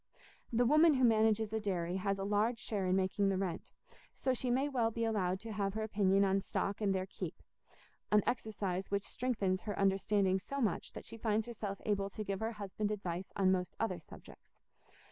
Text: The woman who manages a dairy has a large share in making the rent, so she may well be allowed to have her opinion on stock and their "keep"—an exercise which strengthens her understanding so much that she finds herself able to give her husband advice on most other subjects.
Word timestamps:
The 0.51 0.65
woman 0.65 0.95
who 0.95 1.03
manages 1.03 1.53
a 1.53 1.59
dairy 1.59 1.97
has 1.97 2.17
a 2.17 2.23
large 2.23 2.57
share 2.57 2.87
in 2.87 2.95
making 2.95 3.29
the 3.29 3.37
rent, 3.37 3.69
so 4.15 4.33
she 4.33 4.49
may 4.49 4.67
well 4.67 4.89
be 4.89 5.03
allowed 5.05 5.39
to 5.41 5.51
have 5.51 5.75
her 5.75 5.83
opinion 5.83 6.25
on 6.25 6.41
stock 6.41 6.81
and 6.81 6.91
their 6.91 7.05
"keep"—an 7.05 8.23
exercise 8.25 8.89
which 8.89 9.03
strengthens 9.05 9.61
her 9.61 9.77
understanding 9.77 10.39
so 10.39 10.59
much 10.59 10.93
that 10.93 11.05
she 11.05 11.17
finds 11.17 11.45
herself 11.45 11.79
able 11.85 12.09
to 12.09 12.23
give 12.23 12.39
her 12.39 12.53
husband 12.53 12.89
advice 12.89 13.31
on 13.35 13.51
most 13.51 13.75
other 13.79 13.99
subjects. 13.99 14.57